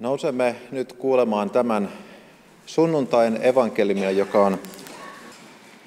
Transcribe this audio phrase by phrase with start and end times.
[0.00, 1.88] Nousemme nyt kuulemaan tämän
[2.66, 4.58] sunnuntain evankeliumia, joka on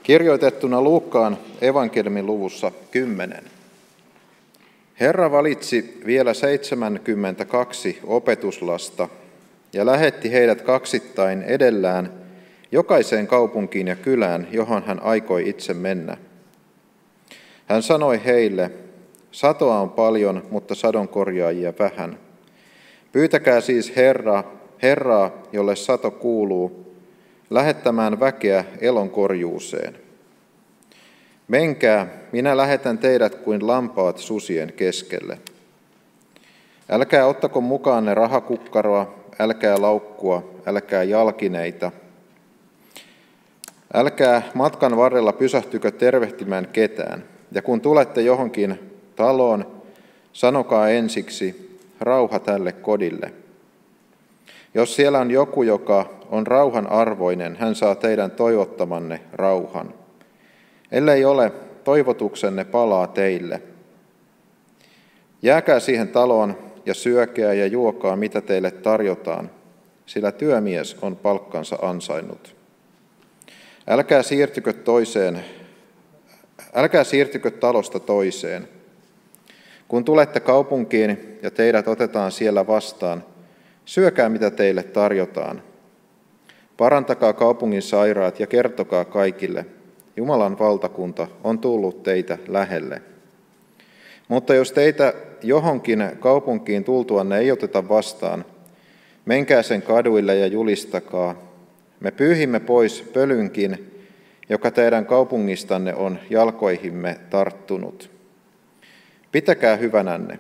[0.04, 3.44] kirjoitettuna Luukkaan evankeliumin luvussa 10.
[5.00, 9.10] Herra valitsi vielä 72 opetuslasta
[9.74, 12.14] ja lähetti heidät kaksittain edellään
[12.72, 16.18] jokaiseen kaupunkiin ja kylään, johon hän aikoi itse mennä.
[17.68, 18.72] Hän sanoi heille,
[19.32, 22.20] satoa on paljon, mutta sadonkorjaajia vähän–
[23.12, 24.44] Pyytäkää siis Herra,
[24.82, 26.96] Herraa, jolle sato kuuluu,
[27.50, 29.96] lähettämään väkeä elon korjuuseen.
[31.48, 35.38] Menkää, minä lähetän teidät kuin lampaat susien keskelle.
[36.90, 41.92] Älkää ottako mukaanne rahakukkaroa, älkää laukkua, älkää jalkineita.
[43.94, 47.24] Älkää matkan varrella pysähtykö tervehtimään ketään.
[47.52, 48.80] Ja kun tulette johonkin
[49.16, 49.82] taloon,
[50.34, 51.69] sanokaa ensiksi,
[52.00, 53.34] rauha tälle kodille.
[54.74, 59.94] Jos siellä on joku, joka on rauhan arvoinen, hän saa teidän toivottamanne rauhan.
[60.92, 61.52] Ellei ole,
[61.84, 63.62] toivotuksenne palaa teille.
[65.42, 69.50] Jääkää siihen taloon ja syökää ja juokaa, mitä teille tarjotaan,
[70.06, 72.56] sillä työmies on palkkansa ansainnut.
[73.88, 75.46] Älkää siirtykö toiseen,
[76.74, 78.68] älkää siirtykö talosta toiseen–
[79.90, 83.24] kun tulette kaupunkiin ja teidät otetaan siellä vastaan,
[83.86, 85.62] syökää mitä teille tarjotaan.
[86.78, 89.66] Parantakaa kaupungin sairaat ja kertokaa kaikille,
[90.18, 93.02] Jumalan valtakunta on tullut teitä lähelle.
[94.28, 98.46] Mutta jos teitä johonkin kaupunkiin tultuanne ei oteta vastaan,
[99.26, 101.36] menkää sen kaduille ja julistakaa.
[102.00, 104.02] Me pyyhimme pois pölynkin,
[104.50, 108.19] joka teidän kaupungistanne on jalkoihimme tarttunut.
[109.32, 110.40] Pitäkää hyvänänne,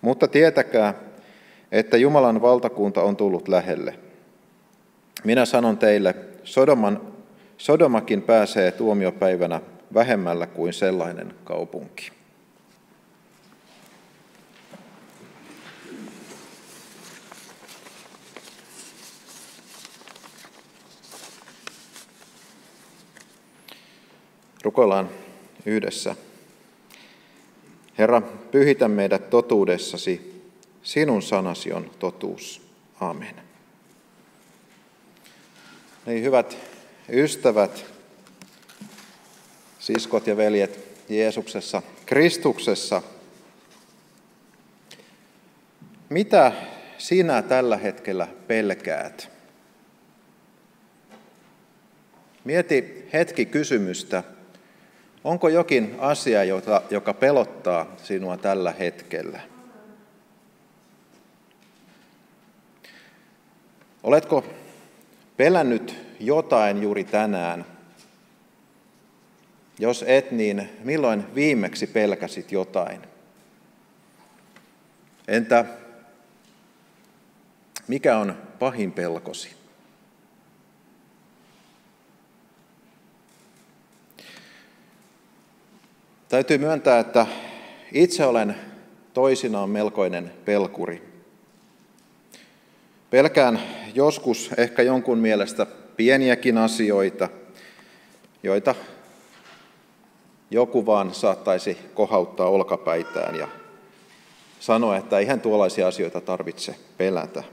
[0.00, 0.94] mutta tietäkää,
[1.72, 3.98] että Jumalan valtakunta on tullut lähelle.
[5.24, 7.00] Minä sanon teille, Sodoman,
[7.58, 9.60] Sodomakin pääsee tuomiopäivänä
[9.94, 12.10] vähemmällä kuin sellainen kaupunki.
[24.62, 25.08] Rukoillaan
[25.66, 26.16] yhdessä.
[27.98, 28.20] Herra,
[28.50, 30.42] pyhitä meidät totuudessasi.
[30.82, 32.62] Sinun sanasi on totuus.
[33.00, 33.34] Amen.
[36.06, 36.56] Niin, hyvät
[37.08, 37.84] ystävät,
[39.78, 43.02] siskot ja veljet Jeesuksessa, Kristuksessa,
[46.08, 46.52] mitä
[46.98, 49.30] sinä tällä hetkellä pelkäät?
[52.44, 54.22] Mieti hetki kysymystä,
[55.24, 56.44] Onko jokin asia,
[56.90, 59.40] joka pelottaa sinua tällä hetkellä?
[64.02, 64.44] Oletko
[65.36, 67.64] pelännyt jotain juuri tänään?
[69.78, 73.00] Jos et, niin milloin viimeksi pelkäsit jotain?
[75.28, 75.64] Entä
[77.88, 79.65] mikä on pahin pelkosi?
[86.36, 87.26] Täytyy myöntää, että
[87.92, 88.56] itse olen
[89.14, 91.02] toisinaan melkoinen pelkuri.
[93.10, 93.60] Pelkään
[93.94, 97.28] joskus ehkä jonkun mielestä pieniäkin asioita,
[98.42, 98.74] joita
[100.50, 103.48] joku vaan saattaisi kohauttaa olkapäitään ja
[104.60, 107.44] sanoa, että eihän tuollaisia asioita tarvitse pelätä.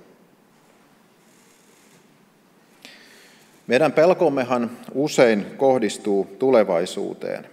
[3.68, 7.53] Meidän pelkommehan usein kohdistuu tulevaisuuteen.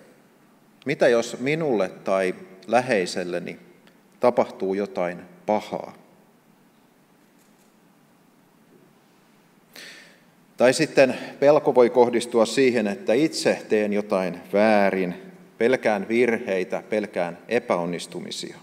[0.90, 2.34] Mitä jos minulle tai
[2.66, 3.58] läheiselleni
[4.20, 5.94] tapahtuu jotain pahaa?
[10.56, 15.14] Tai sitten pelko voi kohdistua siihen, että itse teen jotain väärin,
[15.58, 18.56] pelkään virheitä, pelkään epäonnistumisia.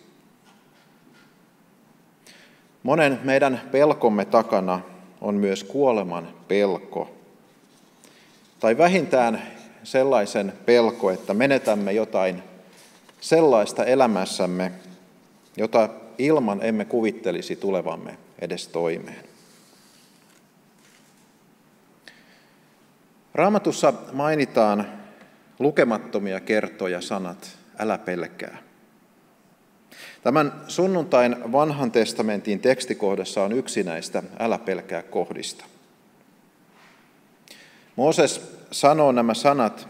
[2.83, 4.81] Monen meidän pelkomme takana
[5.21, 7.15] on myös kuoleman pelko.
[8.59, 9.56] Tai vähintään
[9.87, 12.43] sellaisen pelko, että menetämme jotain
[13.21, 14.71] sellaista elämässämme,
[15.57, 19.25] jota ilman emme kuvittelisi tulevamme edes toimeen.
[23.33, 24.87] Raamatussa mainitaan
[25.59, 28.57] lukemattomia kertoja sanat, älä pelkää.
[30.23, 35.65] Tämän sunnuntain vanhan testamentin tekstikohdassa on yksi näistä älä pelkää kohdista.
[37.95, 39.87] Mooses sanoo nämä sanat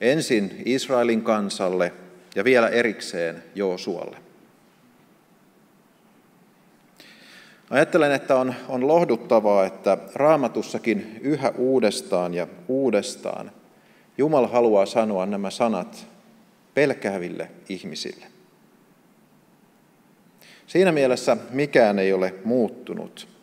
[0.00, 1.92] ensin Israelin kansalle
[2.34, 4.16] ja vielä erikseen Joosualle.
[7.70, 13.50] Ajattelen, että on, on lohduttavaa, että raamatussakin yhä uudestaan ja uudestaan
[14.18, 16.06] Jumala haluaa sanoa nämä sanat
[16.74, 18.26] pelkääville ihmisille.
[20.66, 23.37] Siinä mielessä mikään ei ole muuttunut.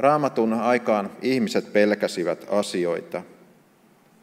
[0.00, 3.22] Raamatun aikaan ihmiset pelkäsivät asioita.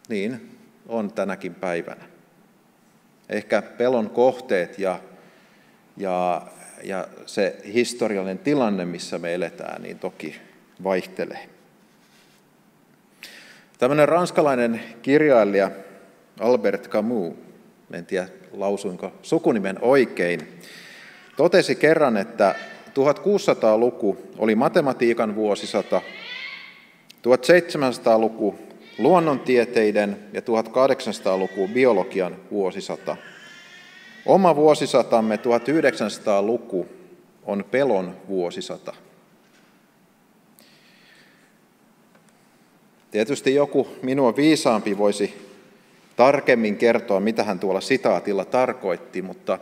[0.10, 0.58] Niin
[0.88, 2.06] on tänäkin päivänä.
[3.30, 5.00] Ehkä pelon kohteet ja,
[5.98, 6.42] ja,
[6.84, 10.36] ja se historiallinen tilanne, missä me eletään, niin toki
[10.84, 11.50] vaihtelee.
[13.80, 15.72] Tämmöinen ranskalainen kirjailija
[16.40, 17.34] Albert Camus,
[17.92, 20.60] en tiedä lausuinko sukunimen oikein,
[21.36, 22.56] totesi kerran, että
[22.98, 26.02] 1600-luku oli matematiikan vuosisata,
[27.18, 28.56] 1700-luku
[28.98, 33.18] luonnontieteiden ja 1800-luku biologian vuosisata.
[34.26, 36.88] Oma vuosisatamme 1900-luku
[37.46, 38.94] on pelon vuosisata.
[43.12, 45.48] Tietysti joku minua viisaampi voisi
[46.16, 49.60] tarkemmin kertoa, mitä hän tuolla sitaatilla tarkoitti, mutta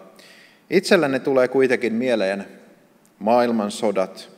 [0.69, 2.45] itselleni tulee kuitenkin mieleen
[3.19, 4.29] maailmansodat,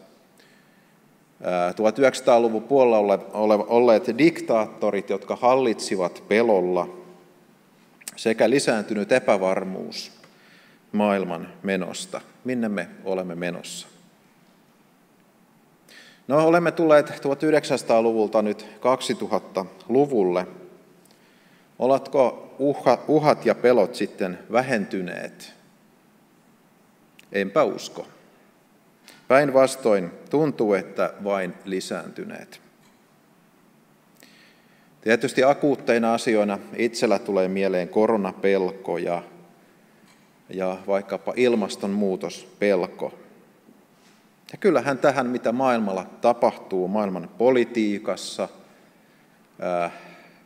[1.71, 3.19] 1900-luvun puolella
[3.67, 6.89] olleet diktaattorit, jotka hallitsivat pelolla,
[8.15, 10.11] sekä lisääntynyt epävarmuus
[10.91, 12.21] maailman menosta.
[12.43, 13.87] Minne me olemme menossa?
[16.27, 20.47] No, olemme tulleet 1900-luvulta nyt 2000-luvulle.
[21.79, 22.55] Oletko
[23.07, 25.53] uhat ja pelot sitten vähentyneet?
[27.31, 28.07] Enpä usko.
[29.27, 32.61] Päinvastoin tuntuu, että vain lisääntyneet.
[35.01, 39.23] Tietysti akuutteina asioina itsellä tulee mieleen koronapelko ja,
[40.49, 43.13] ja vaikkapa ilmastonmuutospelko.
[44.51, 48.49] Ja kyllähän tähän, mitä maailmalla tapahtuu, maailman politiikassa,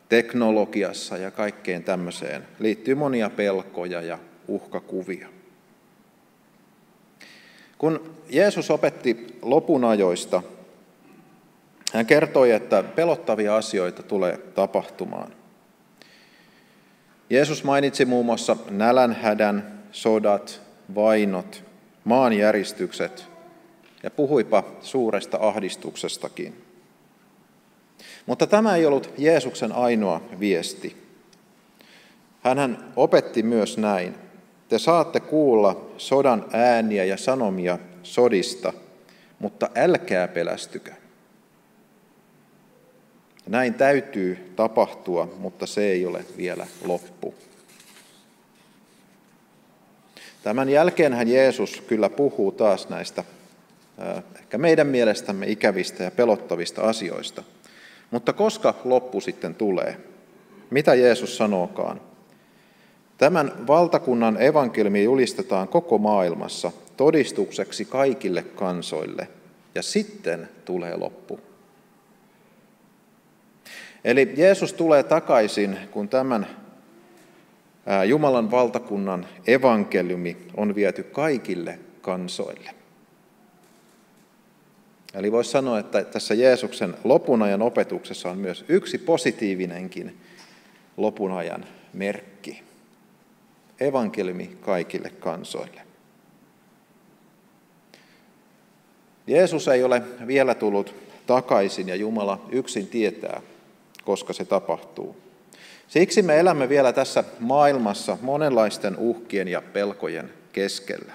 [0.09, 5.40] teknologiassa ja kaikkeen tämmöiseen, liittyy monia pelkoja ja uhkakuvia.
[7.81, 10.41] Kun Jeesus opetti lopun ajoista,
[11.93, 15.31] hän kertoi, että pelottavia asioita tulee tapahtumaan.
[17.29, 20.61] Jeesus mainitsi muun muassa nälänhädän, sodat,
[20.95, 21.63] vainot,
[22.03, 23.27] maanjäristykset
[24.03, 26.65] ja puhuipa suuresta ahdistuksestakin.
[28.25, 30.97] Mutta tämä ei ollut Jeesuksen ainoa viesti.
[32.43, 34.30] Hän opetti myös näin.
[34.71, 38.73] Te saatte kuulla sodan ääniä ja sanomia sodista,
[39.39, 40.91] mutta älkää pelästykö.
[43.47, 47.35] Näin täytyy tapahtua, mutta se ei ole vielä loppu.
[50.43, 53.23] Tämän jälkeenhän Jeesus kyllä puhuu taas näistä
[54.39, 57.43] ehkä meidän mielestämme ikävistä ja pelottavista asioista.
[58.11, 59.97] Mutta koska loppu sitten tulee?
[60.69, 62.10] Mitä Jeesus sanookaan?
[63.21, 69.27] Tämän valtakunnan evankeliumi julistetaan koko maailmassa todistukseksi kaikille kansoille,
[69.75, 71.39] ja sitten tulee loppu.
[74.03, 76.47] Eli Jeesus tulee takaisin, kun tämän
[78.07, 82.69] Jumalan valtakunnan evankeliumi on viety kaikille kansoille.
[85.13, 90.17] Eli voisi sanoa, että tässä Jeesuksen lopunajan opetuksessa on myös yksi positiivinenkin
[90.97, 92.70] lopunajan merkki
[93.81, 95.81] evankeliumi kaikille kansoille.
[99.27, 100.95] Jeesus ei ole vielä tullut
[101.27, 103.41] takaisin ja Jumala yksin tietää,
[104.05, 105.15] koska se tapahtuu.
[105.87, 111.13] Siksi me elämme vielä tässä maailmassa monenlaisten uhkien ja pelkojen keskellä.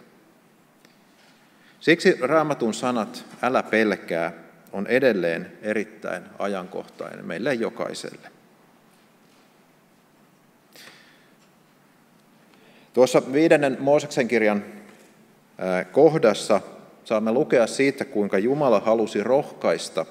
[1.80, 4.32] Siksi raamatun sanat, älä pelkää,
[4.72, 8.35] on edelleen erittäin ajankohtainen meille jokaiselle.
[12.96, 14.64] Tuossa viidennen Mooseksen kirjan
[15.92, 16.60] kohdassa
[17.04, 20.06] saamme lukea siitä, kuinka Jumala halusi rohkaista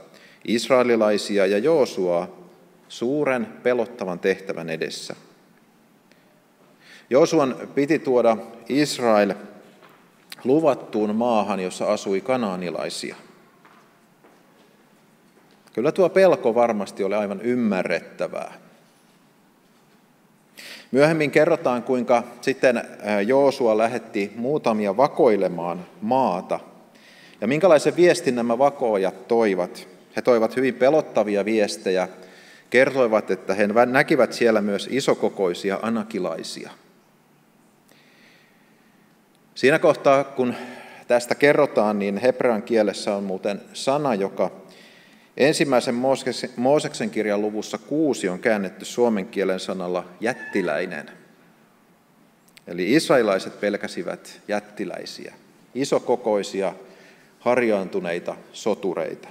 [0.48, 2.46] israelilaisia ja Joosua
[2.90, 5.16] suuren pelottavan tehtävän edessä.
[7.10, 8.38] Joosuan piti tuoda
[8.70, 9.34] Israel
[10.44, 13.16] luvattuun maahan, jossa asui kanaanilaisia.
[15.74, 18.65] Kyllä tuo pelko varmasti oli aivan ymmärrettävää.
[20.92, 22.84] Myöhemmin kerrotaan, kuinka sitten
[23.28, 26.60] Joosua lähetti muutamia vakoilemaan maata.
[27.42, 29.88] Ja minkälaisen viestin nämä vakoojat toivat?
[30.16, 32.08] He toivat hyvin pelottavia viestejä.
[32.70, 36.70] Kertoivat, että he näkivät siellä myös isokokoisia anakilaisia.
[39.56, 40.54] Siinä kohtaa, kun
[41.08, 44.52] tästä kerrotaan, niin hebrean kielessä on muuten sana, joka
[45.38, 45.96] ensimmäisen
[46.56, 51.12] Mooseksen kirjan luvussa kuusi on käännetty suomen kielen sanalla jättiläinen.
[52.68, 55.34] Eli israelaiset pelkäsivät jättiläisiä,
[55.76, 56.74] isokokoisia,
[57.40, 59.28] harjaantuneita sotureita.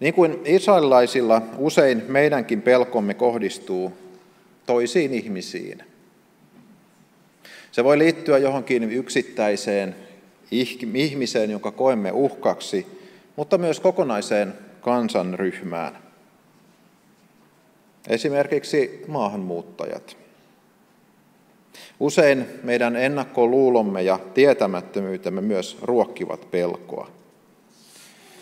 [0.00, 3.92] Niin kuin israelilaisilla usein meidänkin pelkomme kohdistuu
[4.66, 5.82] toisiin ihmisiin.
[7.72, 9.94] Se voi liittyä johonkin yksittäiseen
[10.94, 12.86] ihmiseen, jonka koemme uhkaksi,
[13.36, 15.98] mutta myös kokonaiseen kansanryhmään.
[18.08, 20.16] Esimerkiksi maahanmuuttajat.
[22.00, 27.10] Usein meidän ennakkoluulomme ja tietämättömyytemme myös ruokkivat pelkoa.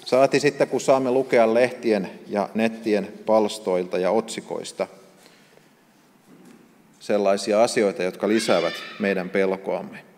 [0.05, 4.87] Saati sitten, kun saamme lukea lehtien ja nettien palstoilta ja otsikoista
[7.01, 10.10] sellaisia asioita, jotka lisäävät meidän pelkoamme.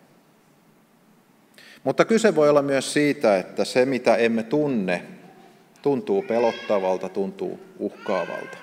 [1.83, 5.03] Mutta kyse voi olla myös siitä, että se mitä emme tunne,
[5.81, 8.57] tuntuu pelottavalta, tuntuu uhkaavalta.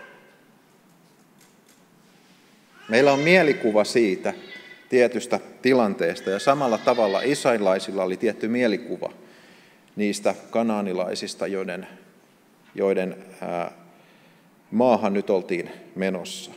[2.89, 4.35] Meillä on mielikuva siitä
[4.89, 9.13] tietystä tilanteesta ja samalla tavalla israelaisilla oli tietty mielikuva
[9.97, 11.87] niistä kanaanilaisista, joiden,
[12.75, 13.73] joiden ää,
[14.71, 16.51] maahan nyt oltiin menossa.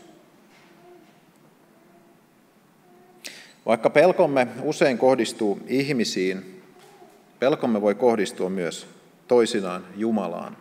[3.65, 6.52] Vaikka pelkomme usein kohdistuu ihmisiin,
[7.43, 8.87] pelkomme voi kohdistua myös
[9.27, 10.57] toisinaan Jumalaan.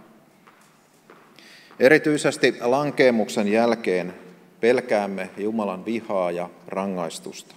[1.78, 4.14] Erityisesti lankeemuksen jälkeen
[4.60, 7.54] pelkäämme Jumalan vihaa ja rangaistusta.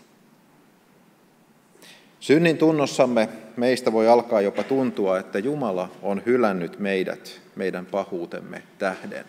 [2.20, 9.26] Synnin tunnossamme meistä voi alkaa jopa tuntua, että Jumala on hylännyt meidät meidän pahuutemme tähden.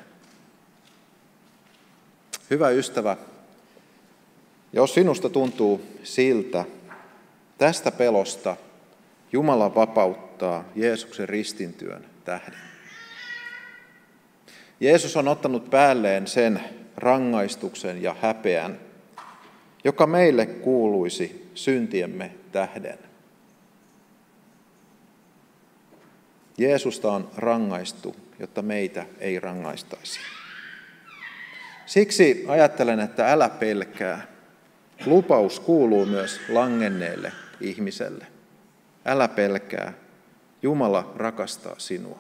[2.51, 3.17] Hyvä ystävä,
[4.73, 6.65] jos sinusta tuntuu siltä,
[7.59, 8.57] tästä pelosta
[9.37, 12.59] Jumala vapauttaa Jeesuksen ristintyön tähden.
[14.81, 16.61] Jeesus on ottanut päälleen sen
[16.97, 18.81] rangaistuksen ja häpeän,
[19.85, 22.99] joka meille kuuluisi syntiemme tähden.
[26.59, 30.21] Jeesusta on rangaistu, jotta meitä ei rangaistaisi.
[31.87, 34.27] Siksi ajattelen, että älä pelkää.
[35.07, 38.36] Lupaus kuuluu myös langenneelle ihmiselle.
[39.07, 39.93] Älä pelkää.
[40.63, 42.19] Jumala rakastaa sinua.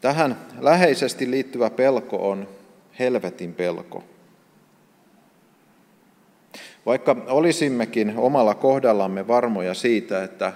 [0.00, 2.48] Tähän läheisesti liittyvä pelko on
[2.98, 4.04] helvetin pelko.
[6.86, 10.52] Vaikka olisimmekin omalla kohdallamme varmoja siitä, että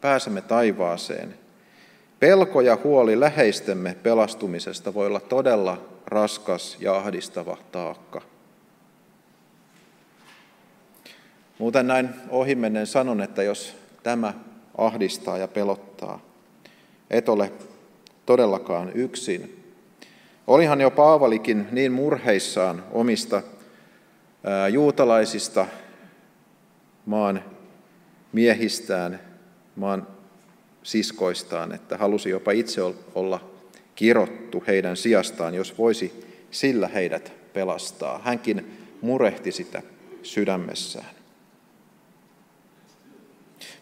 [0.00, 1.34] pääsemme taivaaseen,
[2.20, 8.22] pelko ja huoli läheistemme pelastumisesta voi olla todella raskas ja ahdistava taakka.
[11.60, 14.34] Muuten näin ohimennen sanon, että jos tämä
[14.78, 16.20] ahdistaa ja pelottaa,
[17.10, 17.52] et ole
[18.26, 19.64] todellakaan yksin.
[20.46, 23.42] Olihan jo Paavalikin niin murheissaan omista
[24.72, 25.66] juutalaisista
[27.06, 27.44] maan
[28.32, 29.20] miehistään,
[29.76, 30.06] maan
[30.82, 32.80] siskoistaan, että halusi jopa itse
[33.14, 33.50] olla
[33.94, 38.20] kirottu heidän sijastaan, jos voisi sillä heidät pelastaa.
[38.24, 39.82] Hänkin murehti sitä
[40.22, 41.19] sydämessään.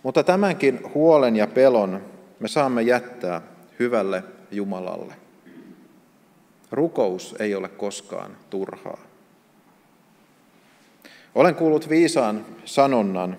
[0.02, 2.02] Mutta tämänkin huolen ja pelon
[2.40, 3.40] me saamme jättää
[3.78, 5.14] hyvälle Jumalalle.
[6.70, 8.98] Rukous ei ole koskaan turhaa.
[11.34, 13.36] Olen kuullut viisaan sanonnan,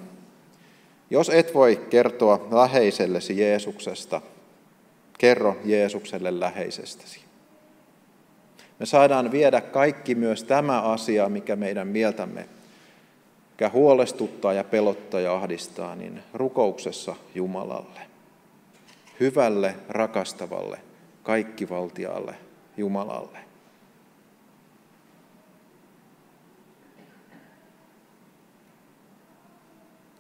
[1.10, 4.22] jos et voi kertoa läheisellesi Jeesuksesta,
[5.18, 7.22] kerro Jeesukselle läheisestäsi.
[8.80, 12.50] Me saadaan viedä kaikki myös tämä asia, mikä meidän mieltämme,
[13.60, 18.00] mikä huolestuttaa ja pelottaa ja ahdistaa, niin rukouksessa Jumalalle.
[19.20, 20.80] Hyvälle, rakastavalle,
[21.24, 22.36] kaikkivaltiaalle
[22.78, 23.40] Jumalalle.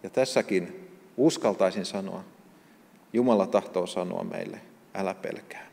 [0.04, 2.24] Ja tässäkin uskaltaisin sanoa,
[3.14, 4.62] Jumala tahtoo sanoa meille,
[4.94, 5.69] älä pelkää.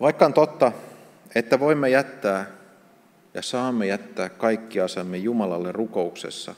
[0.00, 0.72] Vaikka on totta,
[1.34, 2.46] että voimme jättää
[3.34, 6.54] ja saamme jättää kaikki asamme Jumalalle rukouksessa,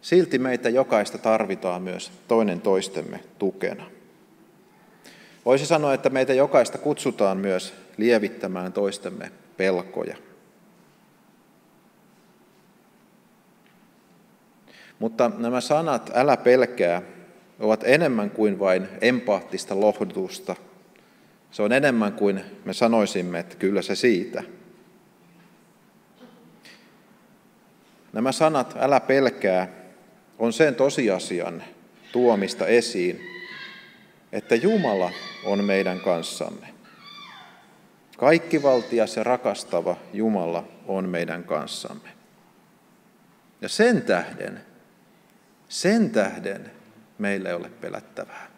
[0.00, 3.90] silti meitä jokaista tarvitaan myös toinen toistemme tukena.
[5.44, 10.16] Voisi sanoa, että meitä jokaista kutsutaan myös lievittämään toistemme pelkoja.
[14.98, 17.02] Mutta nämä sanat, älä pelkää,
[17.60, 20.56] ovat enemmän kuin vain empaattista lohdutusta.
[21.50, 24.42] Se on enemmän kuin me sanoisimme, että kyllä se siitä.
[28.12, 29.68] Nämä sanat, älä pelkää,
[30.38, 31.62] on sen tosiasian
[32.12, 33.20] tuomista esiin,
[34.32, 35.10] että Jumala
[35.44, 36.66] on meidän kanssamme.
[38.16, 42.08] Kaikkivaltias ja rakastava Jumala on meidän kanssamme.
[43.60, 44.60] Ja sen tähden,
[45.68, 46.70] sen tähden
[47.18, 48.49] meillä ei ole pelättävää.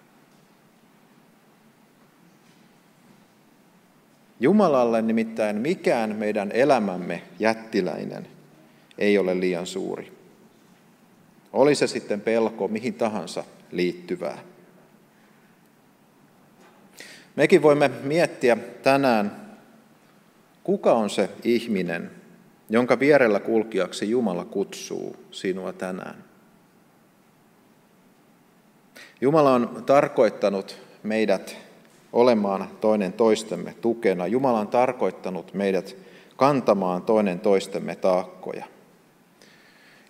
[4.43, 8.27] Jumalalle nimittäin mikään meidän elämämme jättiläinen
[8.99, 10.13] ei ole liian suuri.
[11.53, 14.39] Oli se sitten pelko mihin tahansa liittyvää.
[17.37, 19.57] Mekin voimme miettiä tänään,
[20.65, 22.11] kuka on se ihminen,
[22.71, 26.25] jonka vierellä kulkijaksi Jumala kutsuu sinua tänään.
[29.21, 31.62] Jumala on tarkoittanut meidät
[32.13, 34.27] olemaan toinen toistemme tukena.
[34.27, 35.97] Jumala on tarkoittanut meidät
[36.37, 38.65] kantamaan toinen toistemme taakkoja.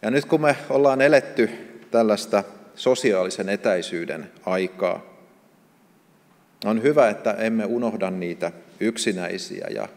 [0.03, 1.51] Ja nyt kun me ollaan eletty
[1.91, 2.45] tällaista
[2.75, 5.01] sosiaalisen etäisyyden aikaa,
[6.65, 9.89] on hyvä, että emme unohda niitä yksinäisiä ja,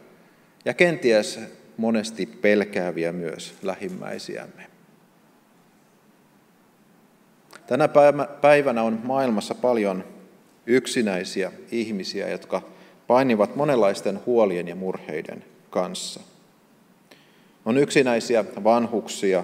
[0.66, 1.40] ja kenties
[1.78, 4.68] monesti pelkääviä myös lähimmäisiämme.
[7.68, 7.90] Tänä
[8.42, 10.04] päivänä on maailmassa paljon
[10.68, 12.62] yksinäisiä ihmisiä, jotka
[13.08, 16.20] painivat monenlaisten huolien ja murheiden kanssa.
[17.66, 19.44] On yksinäisiä vanhuksia,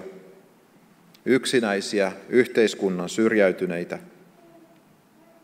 [1.24, 3.98] yksinäisiä yhteiskunnan syrjäytyneitä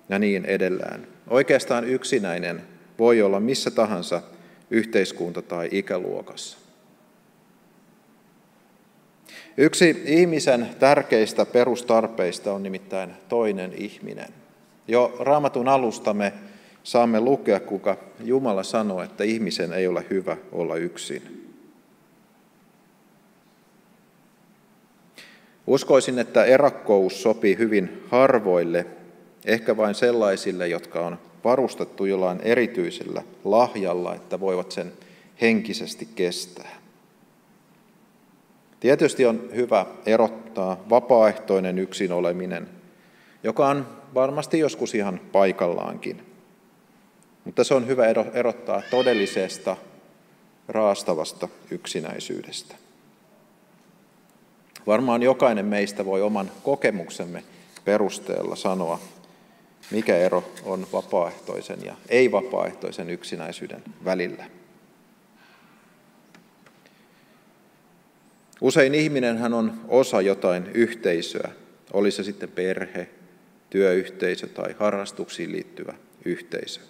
[0.09, 1.07] ja niin edellään.
[1.31, 2.63] Oikeastaan yksinäinen
[2.99, 4.23] voi olla missä tahansa
[4.71, 6.59] yhteiskunta- tai ikäluokassa.
[9.57, 14.29] Yksi ihmisen tärkeistä perustarpeista on nimittäin toinen ihminen.
[14.89, 16.33] Jo raamatun alusta me
[16.83, 21.49] saamme lukea, kuinka Jumala sanoo, että ihmisen ei ole hyvä olla yksin.
[25.67, 28.87] Uskoisin, että erakkous sopii hyvin harvoille,
[29.45, 34.93] ehkä vain sellaisille, jotka on varustettu jollain erityisellä lahjalla, että voivat sen
[35.41, 36.79] henkisesti kestää.
[38.81, 42.69] Tietysti on hyvä erottaa vapaaehtoinen yksin oleminen,
[43.43, 46.23] joka on varmasti joskus ihan paikallaankin.
[47.45, 49.77] Mutta se on hyvä erottaa todellisesta,
[50.69, 52.75] raastavasta yksinäisyydestä.
[54.87, 57.45] Varmaan jokainen meistä voi oman kokemuksemme
[57.85, 59.01] perusteella sanoa,
[59.91, 64.45] mikä ero on vapaaehtoisen ja ei-vapaaehtoisen yksinäisyyden välillä.
[68.61, 71.51] Usein ihminenhän on osa jotain yhteisöä,
[71.93, 73.09] oli se sitten perhe,
[73.71, 76.81] työyhteisö tai harrastuksiin liittyvä yhteisö.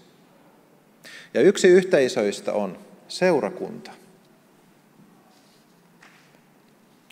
[1.35, 3.91] Ja yksi yhteisöistä on seurakunta.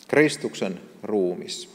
[0.07, 1.69] Kristuksen ruumis.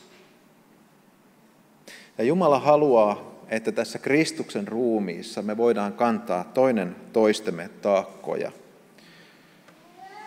[2.18, 8.52] Ja Jumala haluaa, että tässä Kristuksen ruumiissa me voidaan kantaa toinen toistemme taakkoja.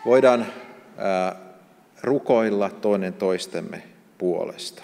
[0.06, 0.46] Voidaan
[0.98, 1.36] ää,
[2.04, 3.84] rukoilla toinen toistemme
[4.18, 4.84] puolesta.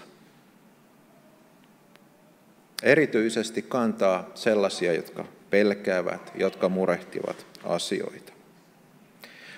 [2.83, 8.33] Erityisesti kantaa sellaisia, jotka pelkäävät, jotka murehtivat asioita.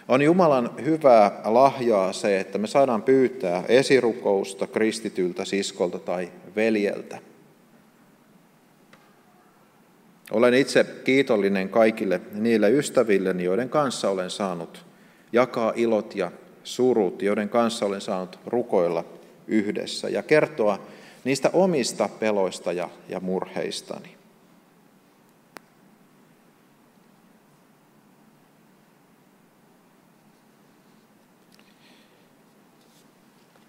[0.08, 7.20] On Jumalan hyvää lahjaa se, että me saadaan pyytää esirukousta kristityltä siskolta tai veljeltä.
[10.32, 14.86] Olen itse kiitollinen kaikille niille ystävilleni, joiden kanssa olen saanut
[15.32, 16.32] jakaa ilot ja
[16.64, 19.06] surut, joiden kanssa olen saanut rukoilla
[19.48, 20.80] yhdessä ja kertoa
[21.24, 24.18] niistä omista peloista ja, ja murheistani.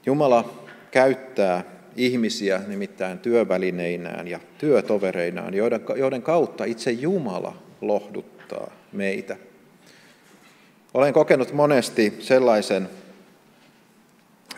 [0.06, 0.54] Jumala
[0.90, 1.64] käyttää
[1.96, 9.36] ihmisiä nimittäin työvälineinään ja työtovereinaan, joiden, joiden kautta itse Jumala lohduttaa meitä.
[10.94, 12.88] Olen kokenut monesti sellaisen,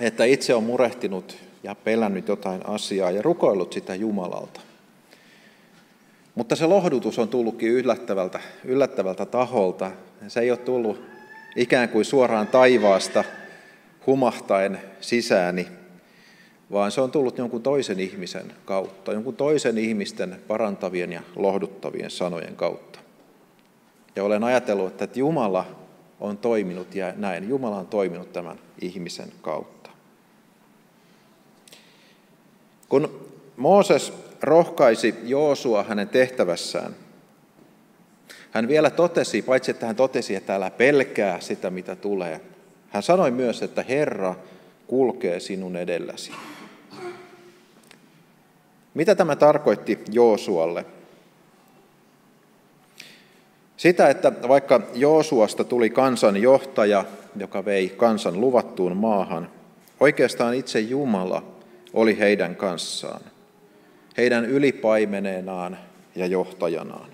[0.01, 4.61] että itse on murehtinut ja pelännyt jotain asiaa ja rukoillut sitä Jumalalta.
[6.35, 9.91] Mutta se lohdutus on tullutkin yllättävältä, yllättävältä taholta.
[10.29, 11.01] Se ei ole tullut
[11.57, 13.25] ikään kuin suoraan taivaasta
[14.07, 15.67] humahtaen sisääni,
[16.73, 22.57] vaan se on tullut jonkun toisen ihmisen kautta, jonkun toisen ihmisten parantavien ja lohduttavien sanojen
[22.57, 22.99] kautta.
[24.17, 25.67] Ja olen ajatellut, että Jumala
[26.21, 27.49] on toiminut ja näin.
[27.49, 29.76] Jumala on toiminut tämän ihmisen kautta.
[32.89, 36.95] Kun Mooses rohkaisi Joosua hänen tehtävässään.
[38.51, 42.41] Hän vielä totesi, paitsi että hän totesi, että älä pelkää sitä, mitä tulee.
[42.89, 44.35] Hän sanoi myös, että Herra
[44.87, 46.33] kulkee sinun edelläsi.
[48.95, 50.85] Mitä tämä tarkoitti Joosualle?
[53.77, 57.05] Sitä, että vaikka Joosuasta tuli kansan johtaja,
[57.37, 59.51] joka vei kansan luvattuun maahan,
[60.01, 61.56] oikeastaan itse Jumala
[61.97, 63.21] oli heidän kanssaan,
[64.17, 65.79] heidän ylipaimeneenaan
[66.17, 67.11] ja johtajanaan.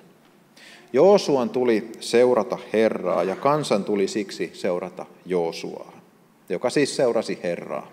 [0.93, 5.93] Joosuan tuli seurata Herraa ja kansan tuli siksi seurata Joosuaa,
[6.49, 7.91] joka siis seurasi Herraa.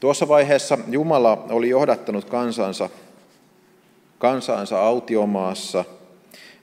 [0.00, 2.90] Tuossa vaiheessa Jumala oli johdattanut kansansa,
[4.18, 5.84] kansansa autiomaassa,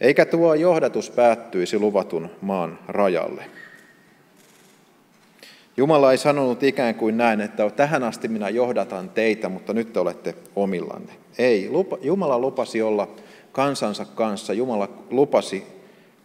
[0.01, 3.45] eikä tuo johdatus päättyisi luvatun maan rajalle.
[5.77, 9.99] Jumala ei sanonut ikään kuin näin, että tähän asti minä johdatan teitä, mutta nyt te
[9.99, 11.13] olette omillanne.
[11.37, 13.07] Ei, Jumala lupasi olla
[13.51, 15.63] kansansa kanssa, Jumala lupasi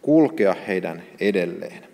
[0.01, 1.91] kulkea heidän edelleen.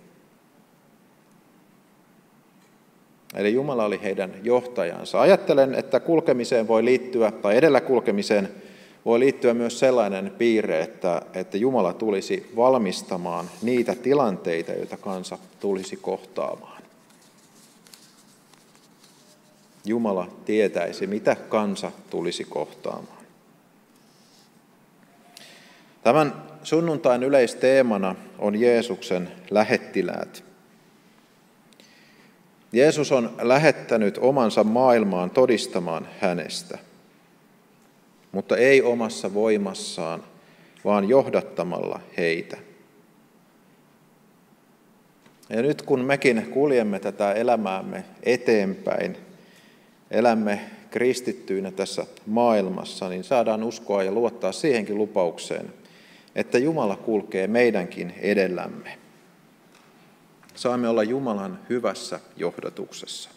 [3.36, 5.22] Eli Jumala oli heidän johtajansa.
[5.22, 8.50] Ajattelen, että kulkemiseen voi liittyä, tai edellä kulkemiseen
[9.06, 15.98] voi liittyä myös sellainen piirre, että, että Jumala tulisi valmistamaan niitä tilanteita, joita kansa tulisi
[15.98, 16.77] kohtaamaan.
[19.88, 23.17] Jumala tietäisi, mitä kansa tulisi kohtaamaan.
[26.04, 30.43] Tämän sunnuntain yleisteemana on Jeesuksen lähettiläät.
[32.71, 36.78] Jeesus on lähettänyt omansa maailmaan todistamaan hänestä,
[38.32, 40.23] mutta ei omassa voimassaan,
[40.86, 42.58] vaan johdattamalla heitä.
[45.50, 49.27] Ja nyt kun mekin kuljemme tätä elämäämme eteenpäin,
[50.12, 55.74] elämme kristittyinä tässä maailmassa, niin saadaan uskoa ja luottaa siihenkin lupaukseen,
[56.36, 58.98] että Jumala kulkee meidänkin edellämme.
[60.56, 63.30] Saamme olla Jumalan hyvässä johdatuksessa.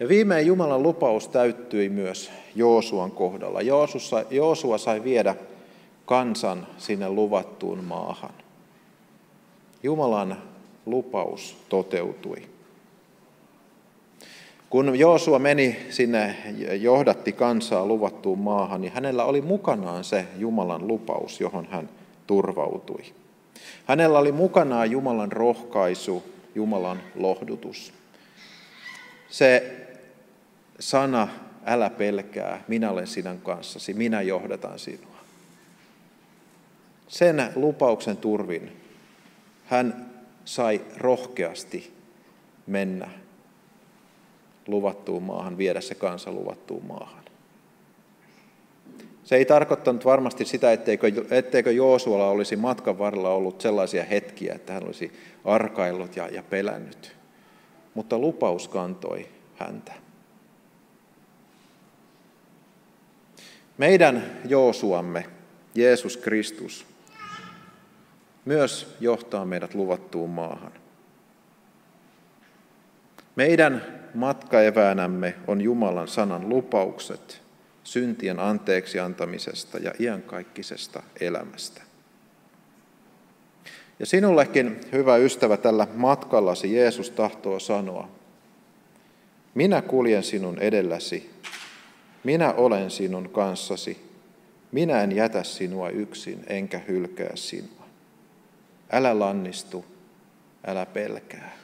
[0.00, 3.62] Ja viimein Jumalan lupaus täyttyi myös Joosuan kohdalla.
[3.62, 5.34] Joosussa, Joosua sai viedä
[6.06, 8.34] kansan sinne luvattuun maahan.
[9.82, 10.53] Jumalan
[10.86, 12.48] lupaus toteutui.
[14.70, 16.36] Kun Joosua meni sinne,
[16.80, 21.88] johdatti kansaa luvattuun maahan, niin hänellä oli mukanaan se Jumalan lupaus, johon hän
[22.26, 23.02] turvautui.
[23.84, 27.92] Hänellä oli mukanaan Jumalan rohkaisu, Jumalan lohdutus.
[29.28, 29.76] Se
[30.80, 31.28] sana,
[31.66, 35.16] älä pelkää, minä olen sinun kanssasi, minä johdatan sinua.
[37.08, 38.72] Sen lupauksen turvin
[39.66, 40.13] hän
[40.44, 41.94] sai rohkeasti
[42.66, 43.10] mennä
[44.66, 47.24] luvattuun maahan, viedä se kansa luvattuun maahan.
[49.24, 54.72] Se ei tarkoittanut varmasti sitä, etteikö, etteikö Joosualla olisi matkan varrella ollut sellaisia hetkiä, että
[54.72, 55.12] hän olisi
[55.44, 57.16] arkaillut ja, ja pelännyt.
[57.94, 59.92] Mutta lupaus kantoi häntä.
[63.78, 65.26] Meidän Joosuamme,
[65.74, 66.86] Jeesus Kristus,
[68.44, 70.72] myös johtaa meidät luvattuun maahan.
[73.36, 73.82] Meidän
[74.14, 77.42] matkaeväänämme on Jumalan sanan lupaukset
[77.84, 81.82] syntien anteeksi antamisesta ja iankaikkisesta elämästä.
[83.98, 88.08] Ja sinullekin, hyvä ystävä, tällä matkallasi Jeesus tahtoo sanoa,
[89.54, 91.30] minä kuljen sinun edelläsi,
[92.24, 94.10] minä olen sinun kanssasi,
[94.72, 97.83] minä en jätä sinua yksin enkä hylkää sinua.
[98.94, 99.84] Älä lannistu,
[100.66, 101.56] älä pelkää.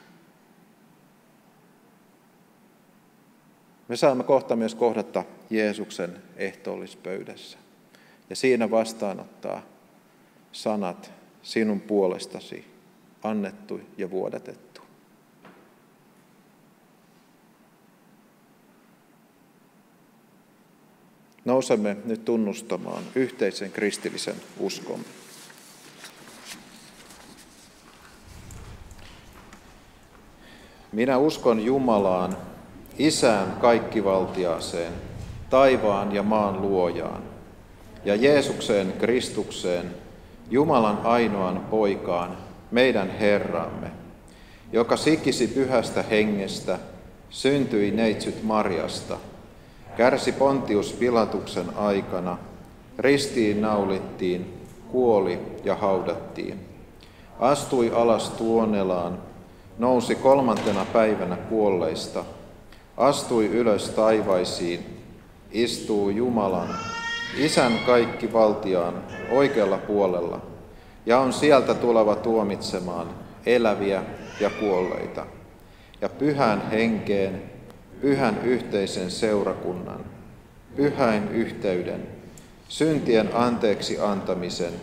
[3.87, 7.57] Me saamme kohta myös kohdata Jeesuksen ehtoollispöydässä.
[8.29, 9.61] Ja siinä vastaanottaa
[10.51, 11.11] sanat
[11.43, 12.65] sinun puolestasi
[13.23, 14.81] annettu ja vuodatettu.
[21.45, 25.20] Nousemme nyt tunnustamaan yhteisen kristillisen uskomme.
[30.91, 32.37] Minä uskon Jumalaan,
[32.97, 34.93] Isään kaikkivaltiaaseen,
[35.49, 37.21] taivaan ja maan luojaan,
[38.05, 39.85] ja Jeesukseen Kristukseen,
[40.49, 42.37] Jumalan ainoan poikaan,
[42.71, 43.91] meidän Herramme,
[44.73, 46.79] joka sikisi pyhästä hengestä,
[47.29, 49.17] syntyi neitsyt Marjasta,
[49.97, 52.37] kärsi Pontius Pilatuksen aikana,
[52.99, 56.59] ristiin naulittiin, kuoli ja haudattiin,
[57.39, 59.30] astui alas tuonelaan,
[59.81, 62.25] nousi kolmantena päivänä kuolleista,
[62.97, 64.85] astui ylös taivaisiin,
[65.51, 66.69] istuu Jumalan,
[67.37, 70.41] Isän kaikki valtiaan oikealla puolella
[71.05, 73.07] ja on sieltä tuleva tuomitsemaan
[73.45, 74.03] eläviä
[74.39, 75.25] ja kuolleita
[76.01, 77.41] ja pyhän henkeen,
[78.01, 80.05] pyhän yhteisen seurakunnan,
[80.75, 82.07] pyhäin yhteyden,
[82.67, 84.73] syntien anteeksi antamisen,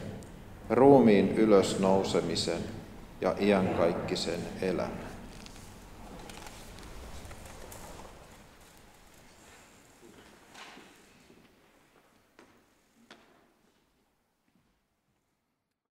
[0.71, 2.78] ruumiin ylösnousemisen
[3.21, 5.08] ja iankaikkisen elämän.